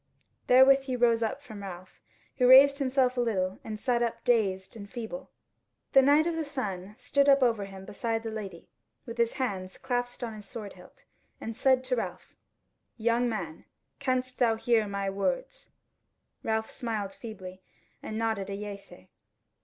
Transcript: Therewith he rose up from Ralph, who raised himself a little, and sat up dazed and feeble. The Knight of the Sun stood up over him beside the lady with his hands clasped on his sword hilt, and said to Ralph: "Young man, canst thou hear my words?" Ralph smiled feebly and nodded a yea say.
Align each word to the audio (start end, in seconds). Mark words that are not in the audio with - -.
Therewith 0.47 0.85
he 0.85 0.95
rose 0.95 1.21
up 1.21 1.43
from 1.43 1.61
Ralph, 1.61 2.01
who 2.37 2.47
raised 2.49 2.79
himself 2.79 3.17
a 3.17 3.21
little, 3.21 3.59
and 3.63 3.79
sat 3.79 4.01
up 4.01 4.23
dazed 4.23 4.75
and 4.75 4.89
feeble. 4.89 5.29
The 5.93 6.01
Knight 6.01 6.25
of 6.25 6.35
the 6.35 6.43
Sun 6.43 6.95
stood 6.97 7.29
up 7.29 7.43
over 7.43 7.65
him 7.65 7.85
beside 7.85 8.23
the 8.23 8.31
lady 8.31 8.67
with 9.05 9.19
his 9.19 9.33
hands 9.33 9.77
clasped 9.77 10.23
on 10.23 10.33
his 10.33 10.47
sword 10.47 10.73
hilt, 10.73 11.03
and 11.39 11.55
said 11.55 11.83
to 11.83 11.95
Ralph: 11.97 12.33
"Young 12.97 13.29
man, 13.29 13.65
canst 13.99 14.39
thou 14.39 14.55
hear 14.55 14.87
my 14.87 15.07
words?" 15.07 15.69
Ralph 16.41 16.71
smiled 16.71 17.13
feebly 17.13 17.61
and 18.01 18.17
nodded 18.17 18.49
a 18.49 18.55
yea 18.55 18.77
say. 18.77 19.09